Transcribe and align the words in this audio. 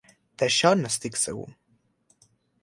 D'això 0.43 0.71
n'estic 0.79 1.19
segur. 1.25 1.45